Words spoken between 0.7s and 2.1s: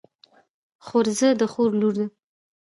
خورزه د خور لور.